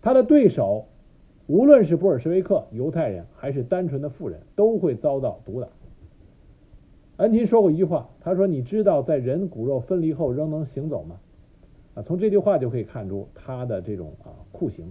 [0.00, 0.86] 他的对手，
[1.48, 5.66] 无论是布尔什维克、犹太人，还是单纯的富人，都会遭到毒打。
[7.16, 11.18] 恩勤说过一句话，他说：“你知道在人骨肉分离后仍能行走吗？”
[11.94, 14.86] 啊，从这句话就可以看出他的这种啊酷刑。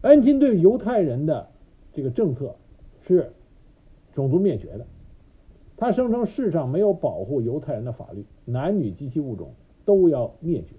[0.00, 1.50] 恩勤对犹太人的
[1.92, 2.56] 这个政策
[3.02, 3.32] 是
[4.14, 4.86] 种族灭绝的。
[5.76, 9.52] 他声称世上没有保护犹太人的法律，男女及其物种
[9.84, 10.74] 都要灭绝。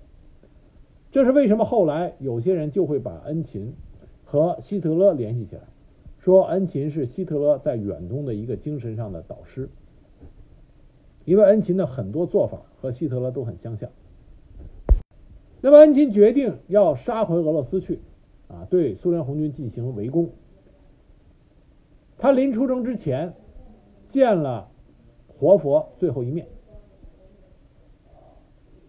[1.12, 1.66] 这是为什么？
[1.66, 3.74] 后来有些人就会把恩勤
[4.26, 5.62] 和希特勒联系起来，
[6.18, 9.70] 说恩勤是希特勒在远东的一个精神上的导师，
[11.26, 13.90] 因为恩勤的很多做法和希特勒都很相像。
[15.62, 18.00] 那么恩勤决定要杀回俄罗斯去，
[18.48, 20.30] 啊，对苏联红军进行围攻。
[22.18, 23.36] 他临出征之前
[24.08, 24.70] 见了。
[25.40, 26.48] 活佛最后一面。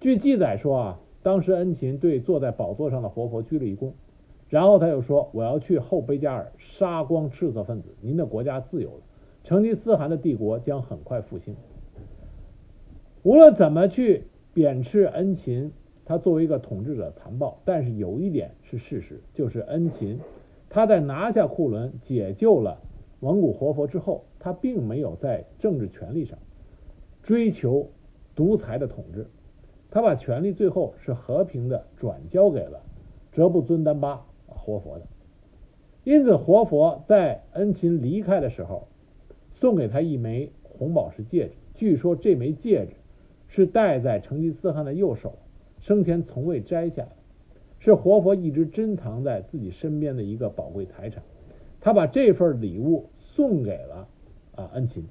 [0.00, 3.92] 据记载说啊，当时恩勤对坐在宝座上的活佛鞠了一躬，
[4.48, 9.02] 然后他又说：“我要去后贝加尔杀光赤色分子，您的国家自由了，
[9.44, 11.56] 成吉思汗的帝国将很快复兴。”
[13.24, 15.72] 无论怎么去贬斥恩勤，
[16.04, 20.20] 他作为一个统治者残暴，但是有一点是事实，就是恩勤
[20.70, 22.80] 他在拿下库伦、解救了
[23.20, 24.24] 蒙古活佛之后。
[24.40, 26.38] 他并没有在政治权力上
[27.24, 27.90] 追求
[28.36, 29.26] 独裁的统治，
[29.90, 32.80] 他把权力最后是和平的转交给了
[33.32, 35.06] 哲布尊丹巴活佛的。
[36.04, 38.86] 因此，活佛在恩勤离开的时候
[39.50, 42.92] 送给他一枚红宝石戒指，据说这枚戒指
[43.48, 45.34] 是戴在成吉思汗的右手，
[45.80, 47.08] 生前从未摘下来，
[47.80, 51.24] 是活佛一直珍藏在自己身边的一个宝贵财产。
[51.80, 54.08] 他把这份礼物送给了。
[54.54, 55.06] 啊，恩勤，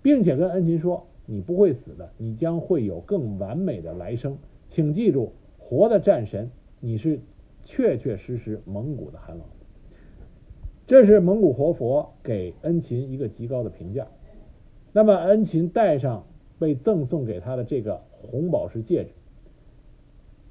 [0.00, 4.38] 并且跟恩勤说：“你不会死的，你将会有更完美的来生。
[4.68, 7.20] 请记住，活的战神，你是
[7.66, 9.46] 确确实实蒙古的汗王。
[10.86, 14.06] 这是蒙古活佛给恩勤一个极高的评价。
[14.92, 16.26] 那么恩勤戴上
[16.58, 19.10] 被赠送给他的这个红宝石戒指，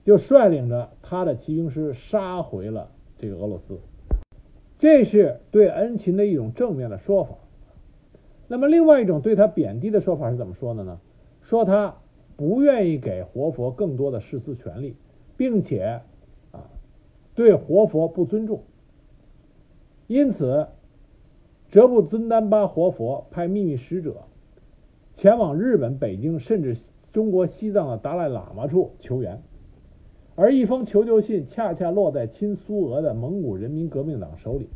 [0.05, 3.79] 就率领着他的骑兵师杀回了这个俄罗斯。
[4.79, 7.35] 这是对恩勤的一种正面的说法。
[8.47, 10.99] 那么另外一种对他贬低的说法是怎么说的呢？
[11.41, 11.97] 说他
[12.35, 14.95] 不愿意给活佛更多的世司权力，
[15.37, 16.01] 并且
[16.51, 16.69] 啊
[17.35, 18.63] 对活佛不尊重。
[20.07, 20.67] 因此，
[21.69, 24.23] 哲布尊丹巴活佛派秘密使者
[25.13, 26.77] 前往日本、北京，甚至
[27.11, 29.43] 中国西藏的达赖喇嘛处求援。
[30.39, 34.69] 而一封求救信恰恰落在亲苏俄的蒙古人民革命党手里。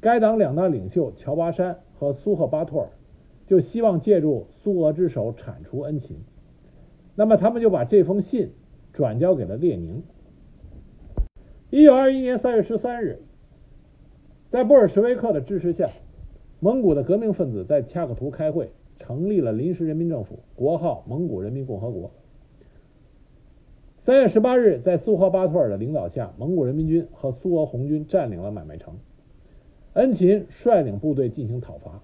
[0.00, 2.90] 该党两大领袖乔巴山和苏赫巴托尔
[3.44, 6.18] 就希望借助苏俄之手铲除恩情。
[7.16, 8.52] 那么，他们就把这封信
[8.92, 10.04] 转交给了列宁。
[11.70, 13.20] 一九二一年三月十三日。
[14.48, 15.90] 在布尔什维克的支持下，
[16.60, 18.70] 蒙古的革命分子在恰克图开会，
[19.00, 22.12] 成立了临时人民政府，国号蒙古人民共和国。
[24.04, 28.98] 三月十八日，在苏赫巴托尔的领导下，蒙古人民军和苏俄红军占领了买卖城，
[29.94, 32.02] 恩勤率领部队进行讨伐。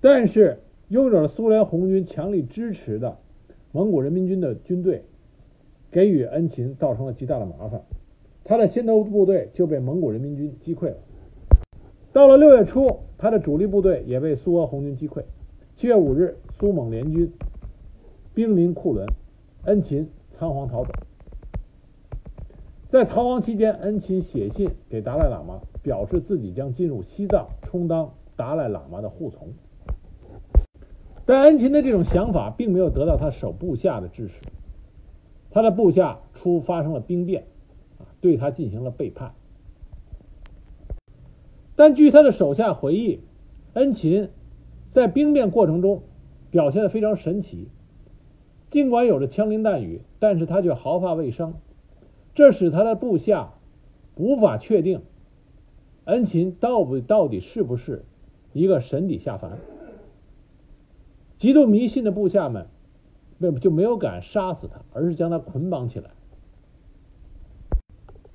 [0.00, 3.18] 但是，拥有了苏联红军强力支持的
[3.72, 5.04] 蒙古人民军的军队，
[5.90, 7.82] 给予恩勤造成了极大的麻烦。
[8.42, 10.96] 他的先头部队就被蒙古人民军击溃了。
[12.14, 15.24] 到了六月初，他的主力部队也被苏俄红军击溃。
[15.74, 17.30] 七月五日，苏蒙联军
[18.34, 19.06] 兵临库伦，
[19.64, 20.92] 恩勤仓皇逃走。
[22.88, 29.48] 在逃亡期间，恩勤写信给达赖喇嘛，表示自己将进入西藏，充当达赖喇嘛的护从。
[31.24, 34.42] 但恩勤的这种想法并没有得到他手部下的支持，
[35.50, 37.46] 他的部下出发生了兵变。
[38.20, 39.34] 对他进行了背叛，
[41.76, 43.20] 但据他的手下回忆，
[43.74, 44.30] 恩勤
[44.90, 46.04] 在兵变过程中
[46.50, 47.68] 表现的非常神奇，
[48.74, 51.60] 尽管有着枪林弹雨，但是他却毫发未伤，
[52.34, 53.52] 这使他的部下
[54.16, 55.02] 无法确定
[56.06, 58.04] 恩勤到不到底是不是
[58.52, 59.58] 一个神底下凡。
[61.38, 62.66] 极度迷信的部下们，
[63.38, 66.10] 那么就没有敢杀死他，而是将他捆绑起来。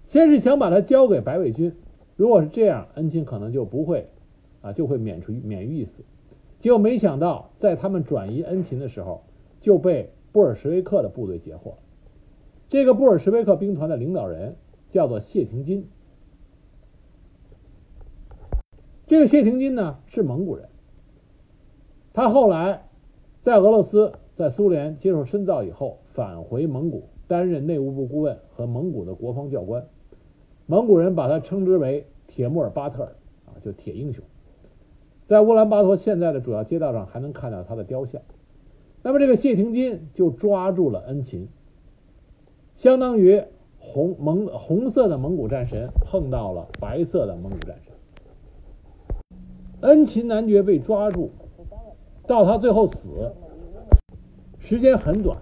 [0.07, 1.75] 先是想把他交给白卫军，
[2.15, 4.07] 如果是这样，恩钦可能就不会，
[4.61, 6.05] 啊，就会免除免于一死。
[6.59, 9.25] 结果没想到，在他们转移恩勤的时候，
[9.59, 11.77] 就被布尔什维克的部队截获。
[12.67, 14.55] 这个布尔什维克兵团的领导人
[14.91, 15.87] 叫做谢廷金。
[19.07, 20.69] 这个谢廷金呢是蒙古人，
[22.13, 22.87] 他后来
[23.41, 29.87] 在俄罗斯、在苏联接受深造以后，返回蒙古，担任内务部顾问和蒙古的国防教官。
[30.67, 33.15] 蒙古人把他称之为铁木尔巴特尔
[33.47, 34.23] 啊，就铁英雄，
[35.25, 38.21] 在乌兰巴托现在的主要街道上还能看到他的雕像。
[39.01, 41.47] 那么这个谢廷金就抓住了恩勤，
[42.75, 43.43] 相当于
[43.77, 47.93] 红蒙红色的蒙古战神碰到了白色的蒙古战神。
[49.81, 51.31] 恩勤男爵被抓住，
[52.27, 53.31] 到他最后死，
[54.59, 55.37] 时间很短，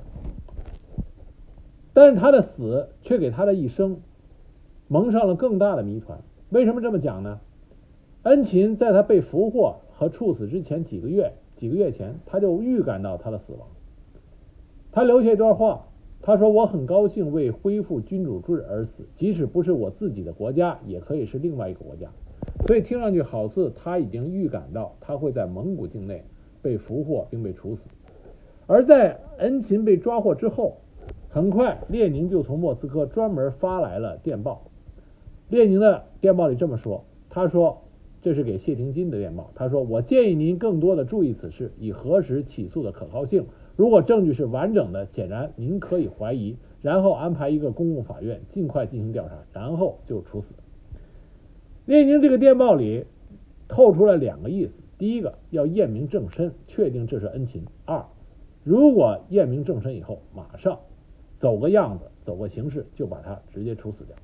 [1.94, 4.00] 但是他的死却给他的一生。
[4.90, 6.22] 蒙上了更大的谜团。
[6.50, 7.42] 为什么这么讲呢？
[8.24, 13.68] 恩勤在他被俘获和处死之前几个月，几个月前他就预感到他的死亡。
[14.92, 15.88] 他留下一段话，
[16.22, 22.08] 他说：“我很高兴为恢复君主制而死，即使不是我自己的国家，也可以是另外一个国家。”
[22.66, 26.24] 所以听上去好似他已经预感到他会在蒙古境内
[26.62, 27.88] 被俘获并被处死。
[28.66, 30.78] 而在恩琴被抓获之后，
[31.30, 34.64] 很快列宁就从莫斯科专门发来了电报。
[35.50, 37.84] 列宁的电报里这么说：“他说，
[38.22, 39.52] 这是给谢廷金的电报。
[39.56, 43.46] 他说，我建议您更多的注意此事，以核实起诉的可靠性。
[43.76, 50.54] 如果证据是完整的，显然您可以怀疑，然后安排一个公共法院尽快进行调查，然后就处死。”
[51.86, 53.06] 列宁这个电报里
[53.68, 58.04] 透出了两个意思：第一个，要验明正身，确定这是恩情；二，
[58.64, 60.80] 如果验明正身以后，马上
[61.40, 64.16] 走个样子，走个形式，就把他直接处死掉。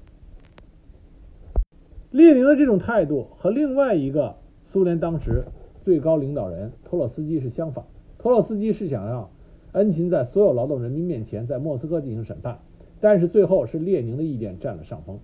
[2.13, 4.35] 列宁的这种态度和另外一个
[4.67, 5.45] 苏联当时
[5.81, 7.85] 最高领导人托洛斯基是相反。
[8.19, 9.31] 托洛斯基是想让
[9.71, 12.59] 恩琴在所有劳动人民面前在莫斯科进行审判，
[13.01, 15.17] 但是最后是列宁的意见占了上风。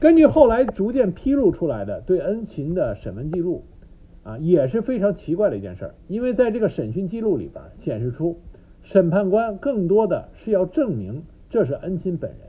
[0.00, 3.64] 根据后来逐渐披露出来的对恩琴的审问记录，
[4.22, 5.94] 啊，也是非常奇怪的一件事儿。
[6.08, 8.40] 因为在这个审讯记录里边显示出，
[8.80, 12.40] 审判官更多的是要证明这是恩琴本人。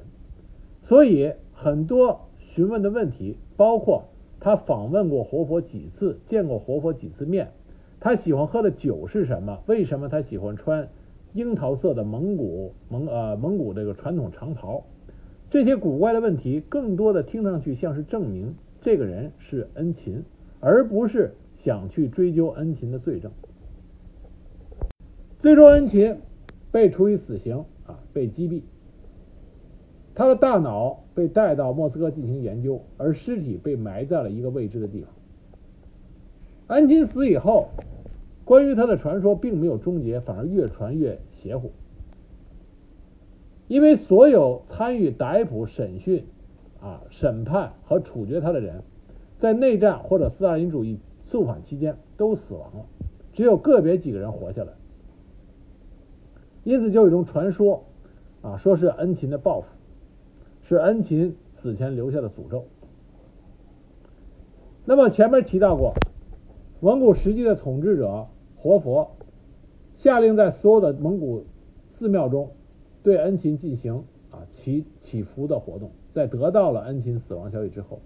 [0.81, 7.51] 所以很多询问的问题，包括他访问过活佛几次，见过活佛几次面，
[7.99, 9.63] 他喜欢喝的酒是什么？
[9.65, 10.87] 为什么他喜欢穿
[11.33, 14.83] 樱桃色的蒙古蒙呃蒙古这个传统长袍？
[15.49, 20.23] 这些古怪的问题，更多的听上去像是证明这个人是恩勤，
[20.59, 23.31] 而不是想去追究恩勤的罪证。
[25.39, 26.19] 最终，恩勤
[26.71, 28.61] 被处以死刑啊，被击毙。
[30.13, 35.09] 他的大脑被带到莫斯科进行研究，而尸体被埋在了一个未知的地方。
[36.67, 37.69] 恩勤死以后，
[38.45, 41.71] 关于他的传说并没有终结，反而越传越邪乎。
[43.67, 46.25] 因为所有参与逮捕、审讯、
[46.81, 48.83] 啊审判和处决他的人，
[49.37, 52.85] 在内战或者斯大林主义肃反期间都死亡了，
[53.31, 54.73] 只有个别几个人活下来。
[56.63, 57.83] 因此，就有一种传说，
[58.41, 59.67] 啊，说是恩勤的报复，
[60.63, 62.65] 是恩勤死前留下的诅咒。
[64.85, 65.93] 那么前面提到过，
[66.79, 69.11] 蒙古实际的统治者活佛
[69.95, 71.45] 下令在所有的蒙古
[71.87, 72.51] 寺庙中。
[73.03, 77.99] 对恩勤进行啊祈祈福的活动，在得到了恩勤死亡消息之后，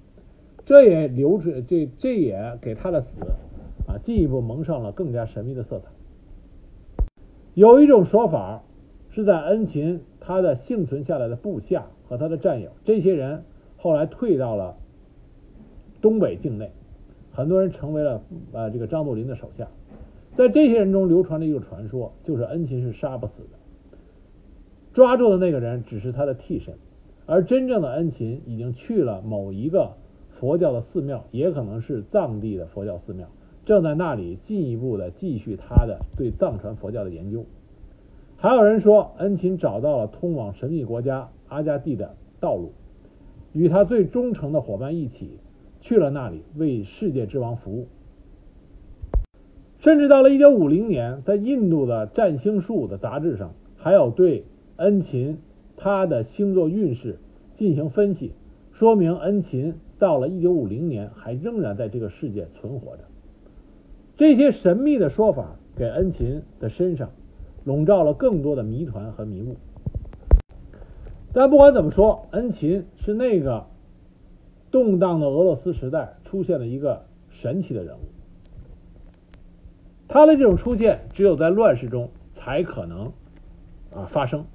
[0.66, 3.22] 这也留出这这也给他的死
[3.88, 5.92] 啊进一步蒙上了更加神秘的色彩。
[7.54, 8.64] 有一种说法
[9.12, 13.44] 是在恩勤他的幸存下来的部下和他的战友，这些人
[13.78, 14.78] 后来退到了
[16.02, 16.72] 东北境内，
[17.32, 18.22] 很多人成为了
[18.54, 19.68] 呃这个张作霖的手下。
[20.36, 23.50] 在这些人中流传着一个传说，就是恩勤是杀不死的。
[24.94, 26.76] 抓住的那个人只是他的替身，
[27.26, 29.94] 而真正的恩勤已经去了某一个
[30.30, 33.28] 佛教的寺庙，也可能是藏地的佛教寺庙，
[33.66, 37.46] 正在那里进一步的继续他的对藏传佛教的研究。
[38.38, 42.72] 还有人说，恩勤找到了通往神秘国家阿加蒂的道路，
[43.54, 45.40] 与他最忠诚的伙伴一起
[45.82, 47.88] 去了那里，为世界之王服务。
[49.80, 54.44] 甚至到了一九五零年，在印度的占星术的杂志上，还有对。
[54.80, 55.40] 恩勤
[55.76, 57.18] 他的星座运势
[57.56, 58.34] 进行分析，
[58.72, 63.06] 说明恩勤到了一九五零年还仍然在这个世界存活着。
[64.16, 67.10] 这些神秘的说法给恩勤的身上
[67.64, 69.56] 笼罩了更多的谜团和迷雾。
[71.38, 73.68] 但不管怎么说，恩琴是那个
[74.72, 78.00] 动荡的俄罗斯时代出现了一个神奇的人物。
[80.08, 83.14] 他的这种出现只有在乱世中才可能
[83.94, 84.48] 啊发生。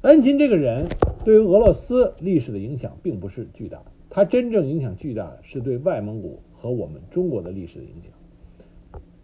[0.00, 0.88] 恩琴这个人
[1.24, 3.80] 对于俄罗斯历史的影响并不是巨大，
[4.10, 8.10] 他真正影响巨大的是对外蒙古和我们中国的历史的影响。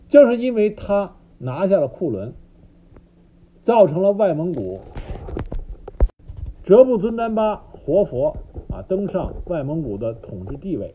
[0.08, 2.34] 就是因为他拿下了库伦，
[3.70, 4.80] 造成了外蒙古
[6.64, 8.36] 哲布尊丹巴活佛
[8.68, 10.92] 啊登上外蒙古的统治地位，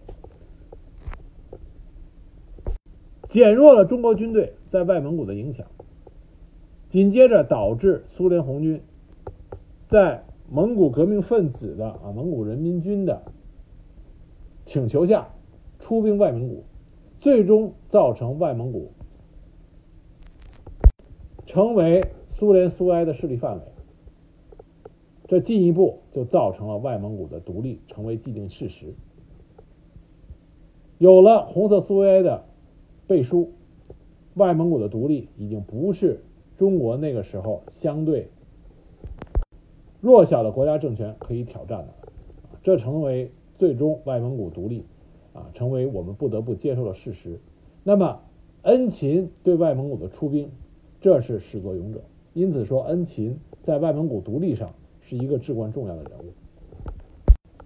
[3.29, 5.65] 减弱了中国军队在外蒙古的影响，
[6.89, 8.81] 紧接着导致苏联红军。
[9.87, 13.23] 在蒙古革命分子的啊蒙古人民军的
[14.65, 15.29] 请求下，
[15.79, 16.65] 出兵外蒙古，
[17.21, 18.91] 最终造成外蒙古
[21.45, 22.03] 成为
[22.37, 23.61] 苏联苏维埃的势力范围。
[25.27, 28.93] 这进一步就造成了外蒙古的独立成为既定事实。
[30.97, 32.43] 有了红色苏维埃的
[33.07, 33.53] 背书，
[34.33, 36.23] 外蒙古的独立已经不是
[36.57, 38.29] 中国那个时候相对。
[40.01, 41.93] 弱小的国家政权可以挑战的，
[42.61, 44.83] 这成为最终外蒙古独立
[45.33, 47.39] 啊，成为我们不得不接受的事实。
[47.83, 48.19] 那么，
[48.63, 50.51] 恩勤对外蒙古的出兵，
[50.99, 52.01] 这是始作俑者。
[52.35, 56.33] 因此说，恩勤在外蒙古独立上是一个至关重要的人物。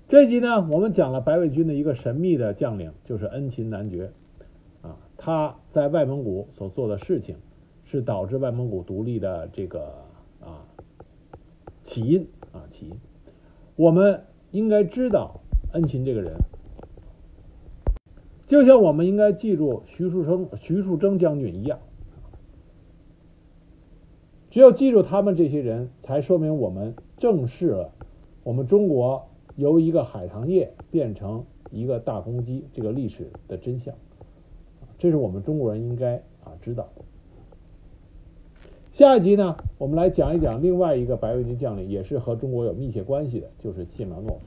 [0.07, 4.11] 这集呢，我们讲了白卫军的一个神秘的将领，就是恩勤男爵
[4.84, 7.38] 啊，他在外蒙古所做的事情，
[7.84, 9.91] 是导致外蒙古独立的这个
[10.39, 10.67] 啊。
[11.82, 12.91] 起因啊，起因，
[13.76, 15.41] 我们应该知道
[15.74, 16.34] 恩勤这个人，
[18.45, 21.80] 就像我们应该记住徐树生、徐树铮将军一样。
[24.50, 27.91] 只有记住他们这些人，才说明我们正视了
[28.43, 33.93] 我们中国由一个海棠叶变成一个大公鸡这个历史的真相。
[34.97, 36.89] 这是我们中国人应该啊知道。
[38.91, 44.41] 下一集呢，我们来讲一讲另外一个白卫军将领，也是和中国有密切关系的，就是谢苗诺夫。